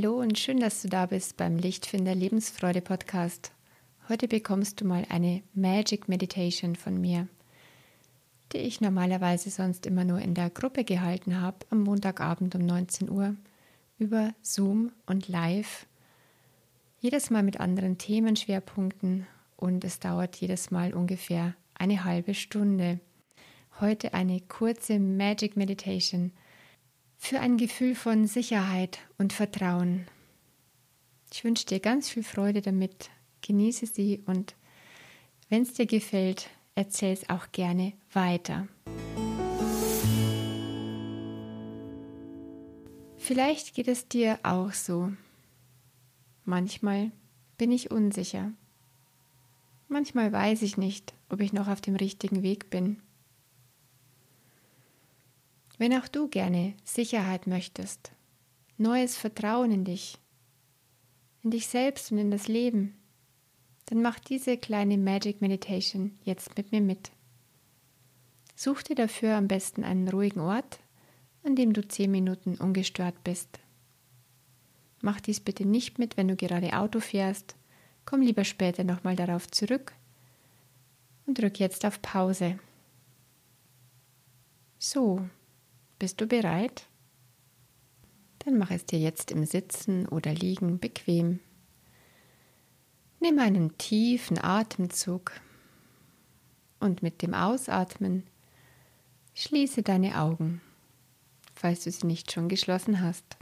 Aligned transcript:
Hallo 0.00 0.20
und 0.20 0.38
schön, 0.38 0.60
dass 0.60 0.82
du 0.82 0.88
da 0.88 1.06
bist 1.06 1.36
beim 1.36 1.58
Lichtfinder 1.58 2.14
Lebensfreude 2.14 2.80
Podcast. 2.80 3.50
Heute 4.08 4.28
bekommst 4.28 4.80
du 4.80 4.84
mal 4.84 5.04
eine 5.08 5.42
Magic 5.54 6.06
Meditation 6.06 6.76
von 6.76 7.00
mir, 7.00 7.26
die 8.52 8.58
ich 8.58 8.80
normalerweise 8.80 9.50
sonst 9.50 9.86
immer 9.86 10.04
nur 10.04 10.20
in 10.20 10.34
der 10.34 10.50
Gruppe 10.50 10.84
gehalten 10.84 11.40
habe, 11.40 11.66
am 11.70 11.82
Montagabend 11.82 12.54
um 12.54 12.64
19 12.64 13.10
Uhr 13.10 13.34
über 13.98 14.32
Zoom 14.40 14.92
und 15.06 15.26
Live. 15.26 15.86
Jedes 17.00 17.30
Mal 17.30 17.42
mit 17.42 17.58
anderen 17.58 17.98
Themenschwerpunkten 17.98 19.26
und 19.56 19.82
es 19.82 19.98
dauert 19.98 20.36
jedes 20.36 20.70
Mal 20.70 20.94
ungefähr 20.94 21.56
eine 21.74 22.04
halbe 22.04 22.34
Stunde. 22.34 23.00
Heute 23.80 24.14
eine 24.14 24.40
kurze 24.42 25.00
Magic 25.00 25.56
Meditation 25.56 26.30
für 27.18 27.40
ein 27.40 27.58
Gefühl 27.58 27.94
von 27.94 28.26
Sicherheit 28.26 29.00
und 29.18 29.32
Vertrauen. 29.32 30.06
Ich 31.30 31.44
wünsche 31.44 31.66
dir 31.66 31.80
ganz 31.80 32.08
viel 32.08 32.22
Freude 32.22 32.62
damit, 32.62 33.10
genieße 33.42 33.86
sie 33.86 34.22
und 34.24 34.54
wenn 35.50 35.62
es 35.62 35.74
dir 35.74 35.86
gefällt, 35.86 36.48
erzähl 36.74 37.12
es 37.12 37.28
auch 37.28 37.52
gerne 37.52 37.92
weiter. 38.12 38.68
Vielleicht 43.18 43.74
geht 43.74 43.88
es 43.88 44.08
dir 44.08 44.38
auch 44.42 44.72
so. 44.72 45.12
Manchmal 46.44 47.10
bin 47.58 47.72
ich 47.72 47.90
unsicher. 47.90 48.52
Manchmal 49.88 50.32
weiß 50.32 50.62
ich 50.62 50.78
nicht, 50.78 51.12
ob 51.28 51.40
ich 51.40 51.52
noch 51.52 51.68
auf 51.68 51.80
dem 51.80 51.96
richtigen 51.96 52.42
Weg 52.42 52.70
bin. 52.70 53.02
Wenn 55.78 55.94
auch 55.94 56.08
du 56.08 56.28
gerne 56.28 56.74
Sicherheit 56.82 57.46
möchtest, 57.46 58.10
neues 58.78 59.16
Vertrauen 59.16 59.70
in 59.70 59.84
dich, 59.84 60.18
in 61.44 61.52
dich 61.52 61.68
selbst 61.68 62.10
und 62.10 62.18
in 62.18 62.32
das 62.32 62.48
Leben, 62.48 62.96
dann 63.86 64.02
mach 64.02 64.18
diese 64.18 64.58
kleine 64.58 64.98
Magic 64.98 65.40
Meditation 65.40 66.18
jetzt 66.24 66.56
mit 66.56 66.72
mir 66.72 66.80
mit. 66.80 67.12
Such 68.56 68.82
dir 68.82 68.96
dafür 68.96 69.36
am 69.36 69.46
besten 69.46 69.84
einen 69.84 70.08
ruhigen 70.08 70.40
Ort, 70.40 70.80
an 71.44 71.54
dem 71.54 71.72
du 71.72 71.86
zehn 71.86 72.10
Minuten 72.10 72.56
ungestört 72.56 73.22
bist. 73.22 73.60
Mach 75.00 75.20
dies 75.20 75.38
bitte 75.38 75.64
nicht 75.64 76.00
mit, 76.00 76.16
wenn 76.16 76.26
du 76.26 76.34
gerade 76.34 76.76
Auto 76.76 76.98
fährst. 76.98 77.54
Komm 78.04 78.20
lieber 78.20 78.42
später 78.42 78.82
nochmal 78.82 79.14
darauf 79.14 79.48
zurück 79.48 79.94
und 81.26 81.38
drück 81.38 81.60
jetzt 81.60 81.84
auf 81.86 82.02
Pause. 82.02 82.58
So, 84.78 85.28
bist 85.98 86.20
du 86.20 86.26
bereit? 86.26 86.86
Dann 88.40 88.58
mach 88.58 88.70
es 88.70 88.86
dir 88.86 88.98
jetzt 88.98 89.30
im 89.30 89.44
Sitzen 89.44 90.06
oder 90.08 90.32
Liegen 90.32 90.78
bequem. 90.78 91.40
Nimm 93.20 93.38
einen 93.38 93.76
tiefen 93.78 94.38
Atemzug 94.38 95.32
und 96.80 97.02
mit 97.02 97.22
dem 97.22 97.34
Ausatmen 97.34 98.24
schließe 99.34 99.82
deine 99.82 100.20
Augen, 100.20 100.60
falls 101.54 101.84
du 101.84 101.90
sie 101.90 102.06
nicht 102.06 102.32
schon 102.32 102.48
geschlossen 102.48 103.00
hast. 103.00 103.36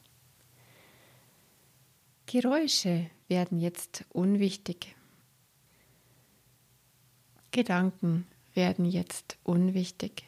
Geräusche 2.27 3.11
werden 3.29 3.59
jetzt 3.59 4.05
unwichtig. 4.11 4.97
Gedanken 7.51 8.27
werden 8.55 8.85
jetzt 8.85 9.39
unwichtig. 9.45 10.26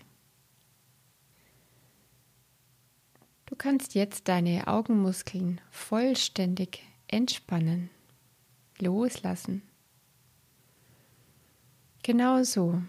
Kannst 3.58 3.94
jetzt 3.94 4.28
deine 4.28 4.66
Augenmuskeln 4.68 5.60
vollständig 5.70 6.82
entspannen, 7.08 7.90
loslassen. 8.78 9.62
Genau 12.02 12.42
so. 12.42 12.80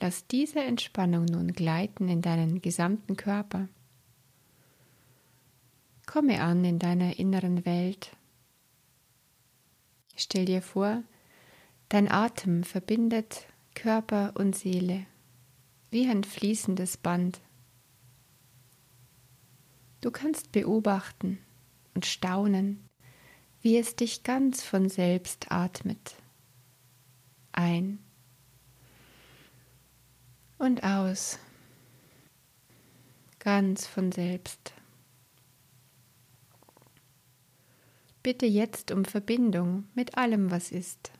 Lass 0.00 0.26
diese 0.26 0.60
Entspannung 0.60 1.24
nun 1.24 1.52
gleiten 1.52 2.08
in 2.08 2.22
deinen 2.22 2.62
gesamten 2.62 3.16
Körper. 3.16 3.68
Komme 6.06 6.40
an 6.40 6.64
in 6.64 6.78
deiner 6.78 7.18
inneren 7.18 7.66
Welt. 7.66 8.16
Stell 10.16 10.46
dir 10.46 10.62
vor, 10.62 11.02
dein 11.88 12.10
Atem 12.10 12.64
verbindet 12.64 13.46
Körper 13.74 14.32
und 14.36 14.56
Seele 14.56 15.04
wie 15.90 16.08
ein 16.08 16.24
fließendes 16.24 16.96
Band. 16.96 17.40
Du 20.00 20.12
kannst 20.12 20.52
beobachten 20.52 21.38
und 21.94 22.06
staunen, 22.06 22.88
wie 23.60 23.76
es 23.78 23.96
dich 23.96 24.22
ganz 24.22 24.62
von 24.62 24.88
selbst 24.88 25.50
atmet. 25.50 26.14
Ein 27.50 27.98
und 30.58 30.84
aus. 30.84 31.38
Ganz 33.40 33.86
von 33.86 34.12
selbst. 34.12 34.72
Bitte 38.22 38.46
jetzt 38.46 38.92
um 38.92 39.04
Verbindung 39.04 39.88
mit 39.94 40.16
allem, 40.16 40.50
was 40.50 40.70
ist. 40.70 41.12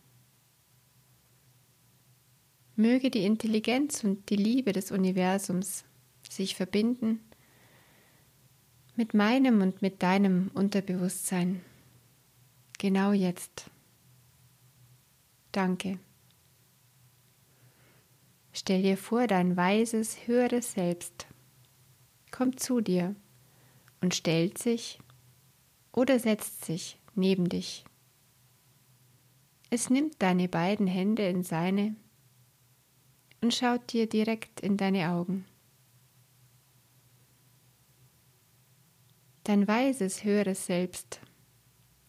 Möge 2.77 3.11
die 3.11 3.25
Intelligenz 3.25 4.05
und 4.05 4.31
die 4.31 4.37
Liebe 4.37 4.73
des 4.73 4.93
Universums 4.93 5.85
sich 6.29 6.55
verbinden 6.55 7.28
mit 8.99 9.15
meinem 9.15 9.63
und 9.63 9.81
mit 9.81 10.03
deinem 10.03 10.51
Unterbewusstsein. 10.55 11.63
Genau 12.79 13.13
jetzt. 13.13 13.71
Danke. 15.53 16.01
Stell 18.53 18.83
dir 18.83 18.97
vor, 18.97 19.29
dein 19.29 19.57
weises, 19.57 20.27
höheres 20.27 20.73
Selbst 20.73 21.29
kommt 22.33 22.59
zu 22.59 22.81
dir 22.81 23.15
und 24.01 24.17
stellt 24.17 24.59
sich 24.59 24.99
oder 25.93 26.19
setzt 26.19 26.65
sich 26.65 26.99
neben 27.15 27.49
dich. 27.49 27.85
Es 29.71 29.91
nimmt 29.91 30.21
deine 30.21 30.49
beiden 30.49 30.89
Hände 30.89 31.29
in 31.29 31.45
seine 31.45 31.95
und 33.41 33.55
schaut 33.55 33.93
dir 33.93 34.09
direkt 34.09 34.59
in 34.59 34.77
deine 34.77 35.11
Augen. 35.11 35.45
Dein 39.49 39.67
weises, 39.67 40.25
höheres 40.25 40.67
Selbst 40.67 41.23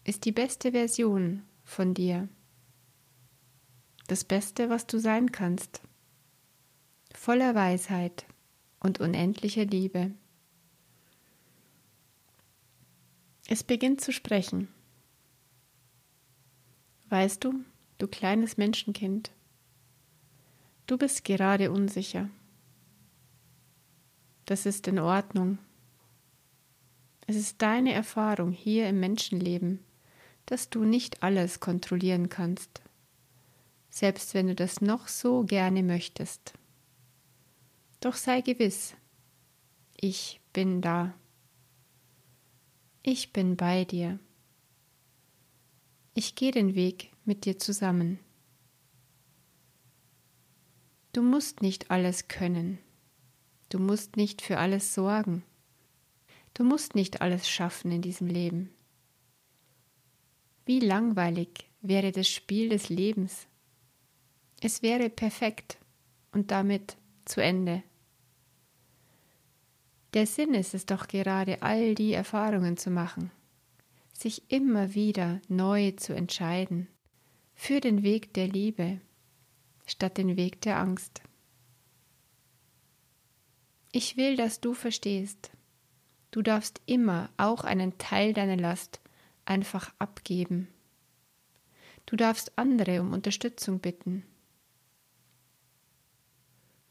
ist 0.04 0.26
die 0.26 0.30
beste 0.30 0.72
Version 0.72 1.42
von 1.64 1.94
dir. 1.94 2.28
Das 4.08 4.24
Beste, 4.24 4.68
was 4.68 4.86
du 4.86 4.98
sein 4.98 5.32
kannst. 5.32 5.80
Voller 7.14 7.54
Weisheit 7.54 8.26
und 8.78 9.00
unendlicher 9.00 9.64
Liebe. 9.64 10.10
Es 13.48 13.64
beginnt 13.64 14.02
zu 14.02 14.12
sprechen. 14.12 14.68
Weißt 17.08 17.42
du, 17.42 17.64
du 17.96 18.06
kleines 18.06 18.58
Menschenkind, 18.58 19.30
du 20.86 20.98
bist 20.98 21.24
gerade 21.24 21.70
unsicher. 21.70 22.28
Das 24.44 24.66
ist 24.66 24.86
in 24.88 24.98
Ordnung. 24.98 25.56
Es 27.30 27.36
ist 27.36 27.62
deine 27.62 27.92
Erfahrung 27.92 28.50
hier 28.50 28.88
im 28.88 28.98
Menschenleben, 28.98 29.78
dass 30.46 30.68
du 30.68 30.82
nicht 30.82 31.22
alles 31.22 31.60
kontrollieren 31.60 32.28
kannst, 32.28 32.82
selbst 33.88 34.34
wenn 34.34 34.48
du 34.48 34.56
das 34.56 34.80
noch 34.80 35.06
so 35.06 35.44
gerne 35.44 35.84
möchtest. 35.84 36.54
Doch 38.00 38.16
sei 38.16 38.40
gewiss, 38.40 38.96
ich 39.96 40.40
bin 40.52 40.82
da. 40.82 41.14
Ich 43.04 43.32
bin 43.32 43.56
bei 43.56 43.84
dir. 43.84 44.18
Ich 46.14 46.34
gehe 46.34 46.50
den 46.50 46.74
Weg 46.74 47.12
mit 47.24 47.44
dir 47.44 47.60
zusammen. 47.60 48.18
Du 51.12 51.22
musst 51.22 51.62
nicht 51.62 51.92
alles 51.92 52.26
können. 52.26 52.80
Du 53.68 53.78
musst 53.78 54.16
nicht 54.16 54.42
für 54.42 54.58
alles 54.58 54.94
sorgen. 54.94 55.44
Du 56.54 56.64
musst 56.64 56.94
nicht 56.94 57.22
alles 57.22 57.48
schaffen 57.48 57.90
in 57.90 58.02
diesem 58.02 58.26
Leben. 58.26 58.70
Wie 60.66 60.80
langweilig 60.80 61.70
wäre 61.80 62.12
das 62.12 62.28
Spiel 62.28 62.68
des 62.68 62.88
Lebens. 62.88 63.46
Es 64.60 64.82
wäre 64.82 65.08
perfekt 65.08 65.78
und 66.32 66.50
damit 66.50 66.96
zu 67.24 67.42
Ende. 67.42 67.82
Der 70.12 70.26
Sinn 70.26 70.54
ist 70.54 70.74
es 70.74 70.86
doch 70.86 71.08
gerade, 71.08 71.62
all 71.62 71.94
die 71.94 72.12
Erfahrungen 72.12 72.76
zu 72.76 72.90
machen, 72.90 73.30
sich 74.12 74.50
immer 74.50 74.94
wieder 74.94 75.40
neu 75.48 75.92
zu 75.92 76.14
entscheiden 76.14 76.88
für 77.54 77.80
den 77.80 78.02
Weg 78.02 78.34
der 78.34 78.48
Liebe 78.48 79.00
statt 79.86 80.18
den 80.18 80.36
Weg 80.36 80.60
der 80.62 80.78
Angst. 80.78 81.22
Ich 83.92 84.16
will, 84.16 84.36
dass 84.36 84.60
du 84.60 84.72
verstehst, 84.72 85.50
Du 86.30 86.42
darfst 86.42 86.80
immer 86.86 87.30
auch 87.36 87.64
einen 87.64 87.98
Teil 87.98 88.32
deiner 88.32 88.56
Last 88.56 89.00
einfach 89.44 89.92
abgeben. 89.98 90.68
Du 92.06 92.16
darfst 92.16 92.56
andere 92.56 93.00
um 93.00 93.12
Unterstützung 93.12 93.80
bitten. 93.80 94.24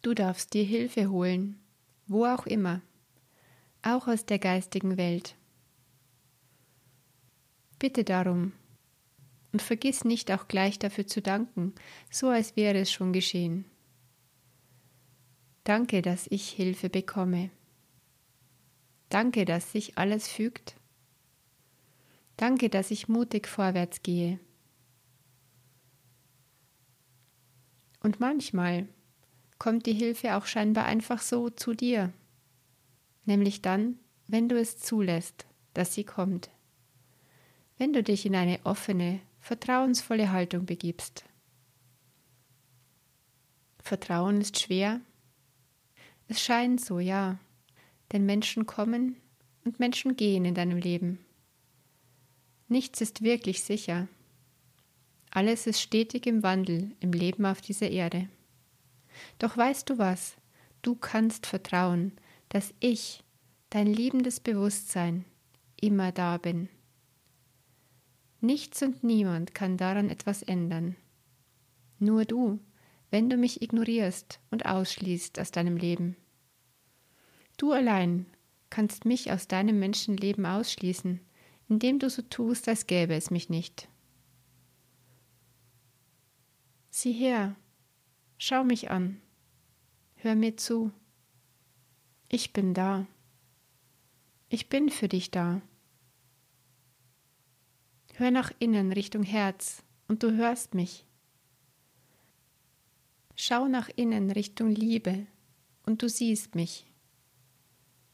Du 0.02 0.14
darfst 0.14 0.54
dir 0.54 0.64
Hilfe 0.64 1.10
holen, 1.10 1.60
wo 2.08 2.26
auch 2.26 2.46
immer, 2.46 2.82
auch 3.82 4.08
aus 4.08 4.26
der 4.26 4.40
geistigen 4.40 4.98
Welt. 4.98 5.36
Bitte 7.80 8.04
darum 8.04 8.54
und 9.52 9.62
vergiss 9.62 10.06
nicht 10.06 10.32
auch 10.32 10.48
gleich 10.48 10.80
dafür 10.80 11.08
zu 11.08 11.22
danken, 11.22 11.74
so 12.12 12.28
als 12.28 12.56
wäre 12.56 12.78
es 12.78 12.92
schon 12.92 13.14
geschehen. 13.14 13.66
Danke, 15.64 16.02
dass 16.02 16.28
ich 16.30 16.50
Hilfe 16.50 16.90
bekomme. 16.90 17.52
Danke, 19.10 19.46
dass 19.46 19.72
sich 19.72 19.98
alles 19.98 20.28
fügt. 20.28 20.76
Danke, 22.38 22.70
dass 22.70 22.92
ich 22.92 23.10
mutig 23.10 23.48
vorwärts 23.48 24.02
gehe. 24.04 24.40
Und 28.02 28.20
manchmal 28.20 28.88
kommt 29.58 29.86
die 29.86 29.94
Hilfe 29.94 30.38
auch 30.38 30.46
scheinbar 30.46 30.86
einfach 30.86 31.22
so 31.22 31.50
zu 31.50 31.74
dir, 31.74 32.14
nämlich 33.26 33.62
dann, 33.62 34.00
wenn 34.28 34.48
du 34.48 34.58
es 34.58 34.80
zulässt, 34.80 35.46
dass 35.74 35.94
sie 35.94 36.06
kommt, 36.06 36.50
wenn 37.78 37.92
du 37.92 38.04
dich 38.04 38.26
in 38.26 38.36
eine 38.36 38.60
offene, 38.64 39.20
vertrauensvolle 39.42 40.32
Haltung 40.32 40.66
begibst. 40.66 41.26
Vertrauen 43.84 44.40
ist 44.40 44.60
schwer. 44.60 45.02
Es 46.28 46.42
scheint 46.42 46.80
so, 46.80 47.00
ja, 47.00 47.40
denn 48.12 48.26
Menschen 48.26 48.66
kommen 48.66 49.16
und 49.66 49.80
Menschen 49.80 50.16
gehen 50.16 50.46
in 50.46 50.56
deinem 50.56 50.78
Leben. 50.78 51.20
Nichts 52.68 53.02
ist 53.02 53.24
wirklich 53.24 53.64
sicher. 53.64 54.08
Alles 55.32 55.68
ist 55.68 55.82
stetig 55.82 56.26
im 56.28 56.44
Wandel 56.44 56.92
im 57.00 57.12
Leben 57.12 57.46
auf 57.46 57.62
dieser 57.62 57.90
Erde. 57.90 58.30
Doch 59.38 59.58
weißt 59.58 59.90
du 59.90 59.98
was? 59.98 60.36
Du 60.82 60.96
kannst 60.96 61.46
vertrauen, 61.46 62.14
dass 62.50 62.74
ich, 62.80 63.24
dein 63.70 63.88
liebendes 63.88 64.40
Bewusstsein, 64.40 65.26
immer 65.80 66.12
da 66.12 66.38
bin. 66.38 66.70
Nichts 68.42 68.82
und 68.82 69.04
niemand 69.04 69.54
kann 69.54 69.78
daran 69.78 70.10
etwas 70.10 70.42
ändern. 70.42 70.96
Nur 72.00 72.26
du, 72.26 72.60
wenn 73.12 73.30
du 73.30 73.36
mich 73.36 73.62
ignorierst 73.62 74.40
und 74.52 74.66
ausschließt 74.66 75.40
aus 75.40 75.52
deinem 75.52 75.76
Leben. 75.76 76.16
Du 77.60 77.74
allein 77.74 78.26
kannst 78.70 79.04
mich 79.04 79.34
aus 79.34 79.50
deinem 79.50 79.80
Menschenleben 79.80 80.46
ausschließen, 80.46 81.20
indem 81.68 82.00
du 82.00 82.10
so 82.10 82.22
tust, 82.22 82.70
als 82.70 82.88
gäbe 82.88 83.14
es 83.16 83.32
mich 83.32 83.50
nicht. 83.50 83.90
Sieh 86.90 87.12
her, 87.12 87.58
schau 88.38 88.64
mich 88.64 88.90
an, 88.90 89.20
hör 90.16 90.36
mir 90.36 90.56
zu. 90.56 90.94
Ich 92.30 92.54
bin 92.54 92.74
da. 92.74 93.06
Ich 94.48 94.70
bin 94.70 94.90
für 94.90 95.10
dich 95.10 95.30
da. 95.30 95.62
Hör 98.14 98.32
nach 98.32 98.54
innen 98.60 98.94
Richtung 98.94 99.24
Herz 99.24 99.84
und 100.08 100.24
du 100.24 100.32
hörst 100.32 100.76
mich. 100.76 101.06
Schau 103.36 103.68
nach 103.68 103.90
innen 103.98 104.32
Richtung 104.32 104.70
Liebe 104.72 105.28
und 105.86 106.02
du 106.02 106.08
siehst 106.08 106.56
mich. 106.56 106.89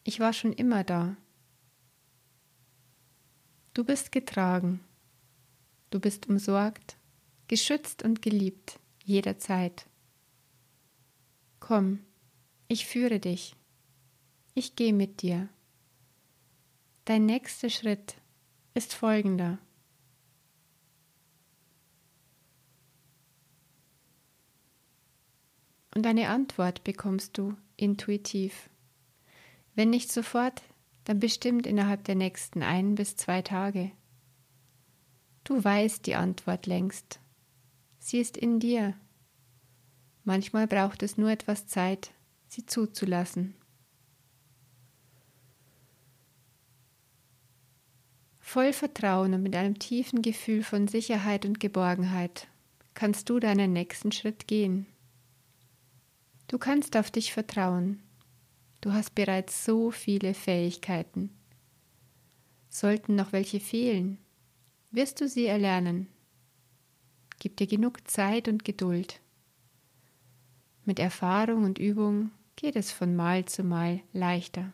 Ich 0.08 0.20
war 0.20 0.32
schon 0.32 0.52
immer 0.52 0.84
da. 0.84 1.16
Du 3.74 3.82
bist 3.82 4.12
getragen. 4.12 4.78
Du 5.90 5.98
bist 5.98 6.28
umsorgt, 6.28 6.96
geschützt 7.48 8.04
und 8.04 8.22
geliebt 8.22 8.78
jederzeit. 9.02 9.88
Komm, 11.58 12.04
ich 12.68 12.86
führe 12.86 13.18
dich. 13.18 13.56
Ich 14.54 14.76
gehe 14.76 14.92
mit 14.92 15.22
dir. 15.22 15.48
Dein 17.04 17.26
nächster 17.26 17.68
Schritt 17.68 18.14
ist 18.74 18.94
folgender. 18.94 19.58
Und 25.96 26.06
eine 26.06 26.28
Antwort 26.28 26.84
bekommst 26.84 27.36
du 27.38 27.56
intuitiv. 27.76 28.70
Wenn 29.76 29.90
nicht 29.90 30.10
sofort, 30.10 30.62
dann 31.04 31.20
bestimmt 31.20 31.66
innerhalb 31.66 32.02
der 32.04 32.16
nächsten 32.16 32.62
ein 32.62 32.96
bis 32.96 33.14
zwei 33.14 33.42
Tage. 33.42 33.92
Du 35.44 35.62
weißt 35.62 36.06
die 36.06 36.16
Antwort 36.16 36.66
längst. 36.66 37.20
Sie 38.00 38.18
ist 38.18 38.36
in 38.36 38.58
dir. 38.58 38.94
Manchmal 40.24 40.66
braucht 40.66 41.04
es 41.04 41.18
nur 41.18 41.30
etwas 41.30 41.68
Zeit, 41.68 42.10
sie 42.48 42.66
zuzulassen. 42.66 43.54
Voll 48.40 48.72
Vertrauen 48.72 49.34
und 49.34 49.42
mit 49.42 49.54
einem 49.54 49.78
tiefen 49.78 50.22
Gefühl 50.22 50.64
von 50.64 50.88
Sicherheit 50.88 51.44
und 51.44 51.60
Geborgenheit 51.60 52.48
kannst 52.94 53.28
du 53.28 53.38
deinen 53.38 53.72
nächsten 53.72 54.10
Schritt 54.10 54.48
gehen. 54.48 54.86
Du 56.48 56.56
kannst 56.56 56.96
auf 56.96 57.10
dich 57.10 57.32
vertrauen, 57.34 58.00
Du 58.80 58.92
hast 58.92 59.14
bereits 59.14 59.64
so 59.64 59.90
viele 59.90 60.34
Fähigkeiten. 60.34 61.30
Sollten 62.68 63.14
noch 63.14 63.32
welche 63.32 63.60
fehlen, 63.60 64.18
wirst 64.90 65.20
du 65.20 65.28
sie 65.28 65.46
erlernen. 65.46 66.08
Gib 67.38 67.56
dir 67.56 67.66
genug 67.66 68.08
Zeit 68.08 68.48
und 68.48 68.64
Geduld. 68.64 69.20
Mit 70.84 70.98
Erfahrung 70.98 71.64
und 71.64 71.78
Übung 71.78 72.30
geht 72.54 72.76
es 72.76 72.92
von 72.92 73.16
Mal 73.16 73.44
zu 73.44 73.64
Mal 73.64 74.00
leichter. 74.12 74.72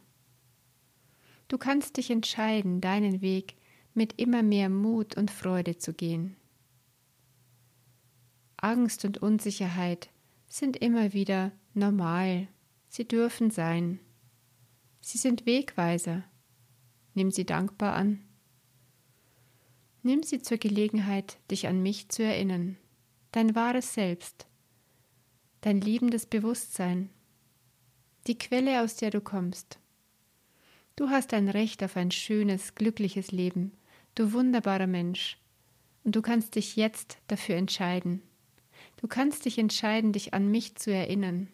Du 1.49 1.59
kannst 1.59 1.97
dich 1.97 2.11
entscheiden, 2.11 2.81
deinen 2.81 3.21
Weg 3.21 3.57
mit 3.95 4.19
immer 4.21 4.43
mehr 4.43 4.69
Mut 4.69 5.17
und 5.17 5.31
Freude 5.31 5.79
zu 5.79 5.93
gehen. 5.93 6.37
Angst 8.57 9.05
und 9.05 9.19
Unsicherheit 9.19 10.09
sind 10.47 10.77
immer 10.77 11.13
wieder 11.13 11.53
normal 11.75 12.49
Sie 12.95 13.09
dürfen 13.09 13.51
sein. 13.51 14.01
Sie 15.01 15.17
sind 15.17 15.47
Wegweiser. 15.47 16.25
Nimm 17.15 17.31
sie 17.31 17.47
dankbar 17.47 17.95
an. 17.95 18.23
Nimm 20.03 20.23
sie 20.23 20.43
zur 20.43 20.59
Gelegenheit, 20.59 21.39
dich 21.51 21.69
an 21.69 21.83
mich 21.83 22.11
zu 22.11 22.23
erinnern, 22.23 22.77
dein 23.31 23.55
wahres 23.55 23.95
Selbst, 23.95 24.47
dein 25.63 25.81
liebendes 25.81 26.27
Bewusstsein, 26.27 27.09
die 28.27 28.37
Quelle, 28.37 28.83
aus 28.83 28.97
der 28.97 29.09
du 29.09 29.23
kommst. 29.23 29.79
Du 30.95 31.09
hast 31.09 31.33
ein 31.33 31.49
Recht 31.49 31.83
auf 31.83 31.97
ein 31.97 32.11
schönes, 32.11 32.75
glückliches 32.75 33.33
Leben, 33.33 33.73
du 34.15 34.35
wunderbarer 34.35 34.87
Mensch, 34.87 35.39
und 36.05 36.15
du 36.15 36.21
kannst 36.21 36.57
dich 36.57 36.77
jetzt 36.77 37.17
dafür 37.29 37.57
entscheiden. 37.57 38.21
Du 38.99 39.09
kannst 39.09 39.47
dich 39.47 39.57
entscheiden, 39.57 40.13
dich 40.13 40.35
an 40.35 40.51
mich 40.51 40.75
zu 40.75 40.93
erinnern 40.93 41.49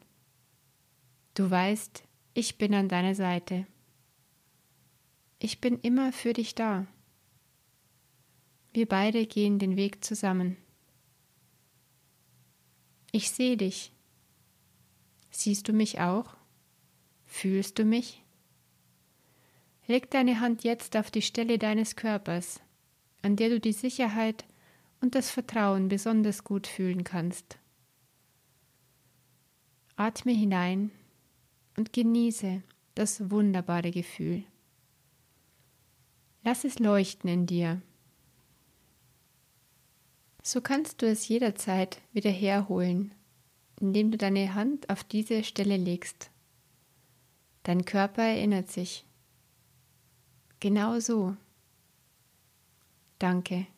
Du 1.39 1.49
weißt, 1.49 2.03
ich 2.35 2.59
bin 2.59 2.75
an 2.75 2.89
deiner 2.89 3.15
Seite. 3.15 3.65
Ich 5.39 5.61
bin 5.61 5.79
immer 5.79 6.13
für 6.13 6.33
dich 6.33 6.57
da. 6.57 6.85
Wir 8.73 8.89
beide 8.89 9.25
gehen 9.25 9.61
den 9.61 9.77
Weg 9.77 10.05
zusammen. 10.05 10.57
Ich 13.13 13.31
sehe 13.31 13.57
dich. 13.57 13.93
Siehst 15.31 15.69
du 15.69 15.73
mich 15.73 16.01
auch? 16.01 16.37
Fühlst 17.25 17.79
du 17.79 17.85
mich? 17.85 18.25
Leg 19.87 20.11
deine 20.11 20.41
Hand 20.41 20.65
jetzt 20.65 20.97
auf 20.97 21.09
die 21.13 21.23
Stelle 21.23 21.57
deines 21.57 21.95
Körpers, 21.95 22.61
an 23.23 23.37
der 23.37 23.51
du 23.51 23.61
die 23.61 23.73
Sicherheit 23.73 24.45
und 25.01 25.15
das 25.15 25.31
Vertrauen 25.31 25.89
besonders 25.89 26.43
gut 26.43 26.67
fühlen 26.67 27.05
kannst. 27.05 27.61
Atme 29.95 30.33
hinein 30.33 30.91
und 31.79 31.93
genieße 31.93 32.61
das 32.97 33.31
wunderbare 33.31 33.93
Gefühl. 33.93 34.43
Lass 36.43 36.65
es 36.65 36.81
leuchten 36.81 37.31
in 37.31 37.47
dir. 37.47 37.81
So 40.43 40.61
kannst 40.61 41.01
du 41.01 41.07
es 41.07 41.29
jederzeit 41.29 42.01
wieder 42.13 42.33
herholen, 42.33 43.15
indem 43.81 44.11
du 44.11 44.19
deine 44.19 44.55
Hand 44.55 44.91
auf 44.91 45.05
diese 45.05 45.45
Stelle 45.45 45.77
legst. 45.77 46.31
Dein 47.63 47.85
Körper 47.85 48.25
erinnert 48.25 48.73
sich. 48.73 49.05
Genau 50.59 50.99
so. 50.99 51.37
Danke. 53.21 53.69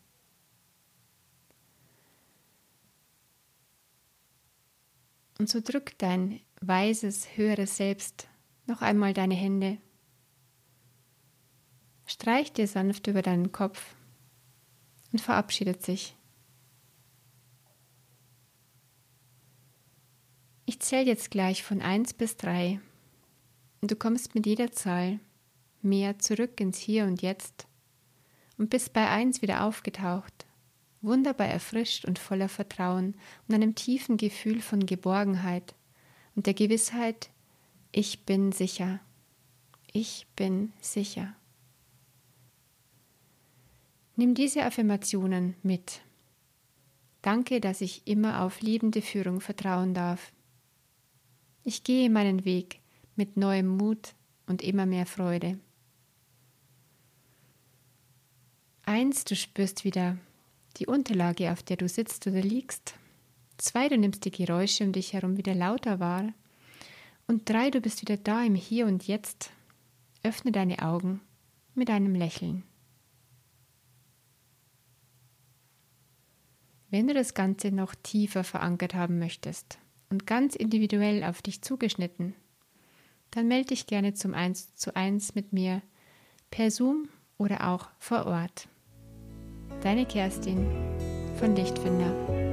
Und 5.39 5.51
so 5.51 5.61
drück 5.61 5.99
dein 5.99 6.41
weises, 6.61 7.37
höheres 7.37 7.77
Selbst 7.77 8.29
noch 8.67 8.83
einmal 8.83 9.15
deine 9.15 9.35
Hände. 9.35 9.79
streicht 12.07 12.59
dir 12.59 12.67
sanft 12.67 13.07
über 13.07 13.23
deinen 13.23 13.53
Kopf 13.53 13.95
und 15.13 15.21
verabschiedet 15.21 15.83
sich. 15.83 16.17
Ich 20.67 20.81
zähle 20.81 21.07
jetzt 21.07 21.31
gleich 21.31 21.63
von 21.63 21.81
1 21.81 22.15
bis 22.15 22.37
3 22.37 22.81
und 23.81 23.91
du 23.91 23.97
kommst 23.97 24.35
mit 24.35 24.47
jeder 24.47 24.71
Zahl 24.73 25.19
mehr 25.83 26.19
zurück 26.19 26.61
ins 26.61 26.79
Hier 26.79 27.05
und 27.05 27.23
Jetzt 27.23 27.67
und 28.59 28.71
bist 28.71 28.93
bei 28.93 29.09
1 29.09 29.41
wieder 29.41 29.65
aufgetaucht, 29.65 30.47
wunderbar 31.01 31.47
erfrischt 31.47 32.05
und 32.05 32.19
voller 32.19 32.49
Vertrauen 32.49 33.17
und 33.49 33.55
einem 33.55 33.75
tiefen 33.75 34.17
Gefühl 34.17 34.61
von 34.61 34.85
Geborgenheit 34.85 35.75
und 36.41 36.47
der 36.47 36.55
Gewissheit, 36.55 37.29
ich 37.93 38.25
bin 38.25 38.51
sicher, 38.51 39.01
ich 39.93 40.27
bin 40.37 40.73
sicher. 40.81 41.37
Nimm 44.17 44.35
diese 44.35 44.65
Affirmationen 44.65 45.55
mit. 45.63 46.01
Danke, 47.21 47.61
dass 47.61 47.83
ich 47.83 48.07
immer 48.07 48.41
auf 48.41 48.63
liebende 48.63 49.03
Führung 49.03 49.43
vertrauen 49.43 49.93
darf. 49.93 50.33
Ich 51.63 51.85
gehe 51.85 52.09
meinen 52.09 52.47
Weg 52.47 52.81
mit 53.17 53.37
neuem 53.37 53.67
Mut 53.67 54.15
und 54.47 54.63
immer 54.63 54.87
mehr 54.87 55.05
Freude. 55.05 55.59
Eins, 58.87 59.25
du 59.25 59.37
spürst 59.37 59.85
wieder 59.85 60.17
die 60.79 60.87
Unterlage, 60.87 61.53
auf 61.53 61.63
der 61.63 61.77
du 61.77 61.87
sitzt 61.87 62.27
oder 62.27 62.41
liegst. 62.41 62.95
Zwei, 63.61 63.91
du 63.91 63.99
nimmst 63.99 64.25
die 64.25 64.31
Geräusche 64.31 64.85
um 64.85 64.93
dich 64.93 65.13
herum 65.13 65.37
wieder 65.37 65.55
lauter 65.55 66.01
wahr. 66.01 66.33
Und 67.27 67.47
drei, 67.47 67.71
du 67.71 67.83
bist 67.83 68.01
wieder 68.01 68.17
da 68.17 68.43
im 68.43 68.55
Hier 68.55 68.87
und 68.87 69.07
Jetzt. 69.07 69.51
Öffne 70.23 70.51
deine 70.51 70.79
Augen 70.81 71.21
mit 71.75 71.91
einem 71.91 72.15
Lächeln. 72.15 72.63
Wenn 76.89 77.07
du 77.07 77.13
das 77.13 77.35
Ganze 77.35 77.71
noch 77.71 77.95
tiefer 77.95 78.45
verankert 78.45 78.95
haben 78.95 79.19
möchtest 79.19 79.79
und 80.09 80.27
ganz 80.27 80.57
individuell 80.57 81.23
auf 81.23 81.43
dich 81.43 81.61
zugeschnitten, 81.61 82.35
dann 83.31 83.47
melde 83.47 83.69
dich 83.69 83.87
gerne 83.87 84.15
zum 84.15 84.33
1 84.33 84.75
zu 84.75 84.97
1 84.97 85.35
mit 85.35 85.53
mir 85.53 85.83
per 86.51 86.71
Zoom 86.71 87.11
oder 87.37 87.69
auch 87.69 87.89
vor 87.99 88.25
Ort. 88.25 88.69
Deine 89.83 90.07
Kerstin 90.07 90.67
von 91.39 91.55
Lichtfinder. 91.55 92.50